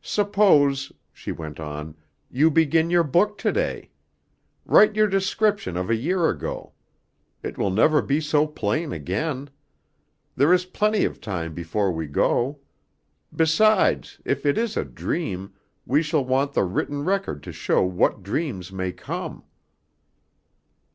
"Suppose," 0.00 0.92
she 1.12 1.30
went 1.30 1.60
on, 1.60 1.94
"you 2.30 2.50
begin 2.50 2.88
your 2.88 3.04
book 3.04 3.36
to 3.36 3.52
day. 3.52 3.90
Write 4.64 4.96
your 4.96 5.06
description 5.08 5.76
of 5.76 5.90
a 5.90 5.94
year 5.94 6.26
ago. 6.30 6.72
It 7.42 7.58
will 7.58 7.68
never 7.68 8.00
be 8.00 8.18
so 8.18 8.46
plain 8.46 8.92
again. 8.94 9.50
There 10.34 10.54
is 10.54 10.64
plenty 10.64 11.04
of 11.04 11.20
time 11.20 11.52
before 11.52 11.92
we 11.92 12.06
go. 12.06 12.60
Besides, 13.36 14.22
if 14.24 14.46
it 14.46 14.56
is 14.56 14.74
a 14.74 14.86
dream, 14.86 15.52
we 15.84 16.00
shall 16.02 16.24
want 16.24 16.54
the 16.54 16.64
written 16.64 17.04
record 17.04 17.42
to 17.42 17.52
show 17.52 17.82
what 17.82 18.22
dreams 18.22 18.72
may 18.72 18.90
come." 18.92 19.44